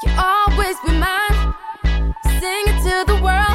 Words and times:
You're 0.00 0.14
always 0.16 0.76
be 0.86 0.92
mine. 0.92 1.54
Sing 2.22 2.64
it 2.68 2.82
to 2.84 3.12
the 3.12 3.20
world. 3.20 3.47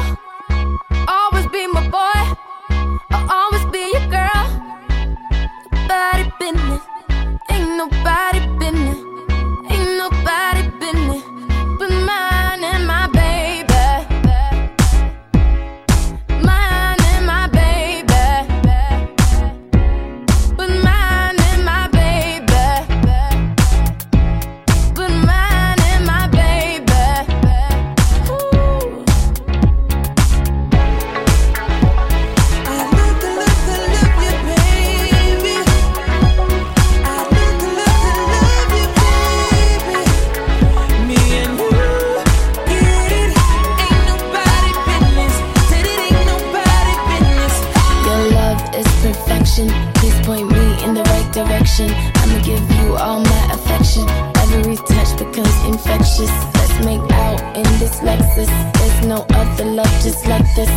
reflection. 49.58 49.92
Please 49.94 50.26
point 50.26 50.50
me 50.50 50.84
in 50.84 50.94
the 50.94 51.02
right 51.02 51.32
direction. 51.32 51.90
I'ma 52.16 52.42
give 52.42 52.60
you 52.76 52.96
all 52.96 53.20
my 53.20 53.52
affection. 53.52 54.08
Every 54.36 54.76
touch 54.76 55.16
becomes 55.18 55.64
infectious. 55.64 56.30
Let's 56.54 56.84
make 56.84 57.00
out 57.12 57.40
in 57.56 57.64
this 57.78 58.00
Lexus. 58.00 58.48
There's 58.74 59.06
no 59.06 59.26
other 59.30 59.64
love 59.64 59.90
just 60.02 60.26
like 60.26 60.46
this. 60.54 60.70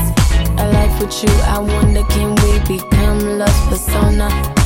A 0.59 0.71
life 0.71 0.99
with 1.01 1.23
you, 1.23 1.29
I 1.43 1.59
wonder 1.59 2.03
can 2.03 2.35
we 2.43 2.77
become 2.77 3.37
love 3.37 3.69
persona? 3.69 4.56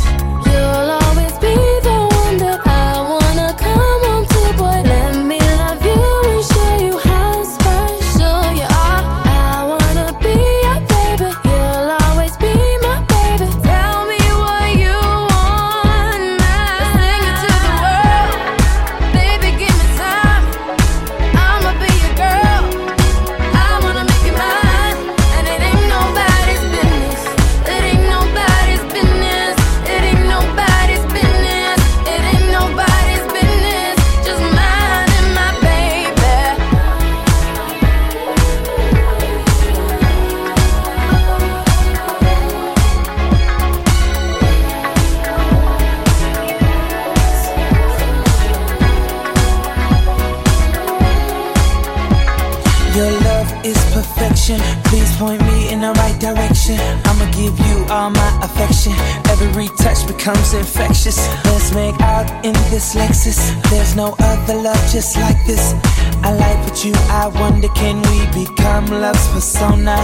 Your 52.96 53.10
love 53.10 53.66
is 53.66 53.78
perfection. 53.94 54.60
Please 54.84 55.16
point 55.16 55.42
me 55.44 55.72
in 55.72 55.80
the 55.80 55.94
right 55.94 56.20
direction. 56.20 56.78
I'ma 57.06 57.26
give 57.32 57.58
you 57.68 57.86
all 57.90 58.10
my 58.10 58.40
affection. 58.44 58.92
Every 59.32 59.70
touch 59.78 60.06
becomes 60.08 60.54
infectious. 60.54 61.18
Let's 61.46 61.74
make 61.74 62.00
out 62.02 62.28
in 62.46 62.54
this 62.70 62.94
Lexus. 62.94 63.40
There's 63.70 63.96
no 63.96 64.16
other 64.20 64.56
love 64.56 64.84
just 64.92 65.16
like 65.16 65.40
this. 65.48 65.74
I 66.22 66.34
like 66.34 66.60
what 66.68 66.84
you, 66.84 66.92
I 67.08 67.28
wonder 67.28 67.70
can 67.70 68.02
we 68.12 68.46
become 68.46 68.88
love's 68.88 69.26
persona? 69.30 69.96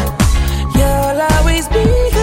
You'll 0.73 1.22
always 1.35 1.67
be. 1.67 2.16